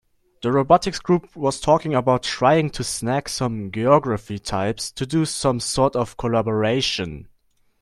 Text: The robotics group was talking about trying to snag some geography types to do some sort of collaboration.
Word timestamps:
The 0.41 0.51
robotics 0.51 0.97
group 0.99 1.35
was 1.35 1.59
talking 1.59 1.93
about 1.93 2.23
trying 2.23 2.71
to 2.71 2.83
snag 2.83 3.29
some 3.29 3.71
geography 3.71 4.39
types 4.39 4.91
to 4.93 5.05
do 5.05 5.25
some 5.25 5.59
sort 5.59 5.95
of 5.95 6.17
collaboration. 6.17 7.27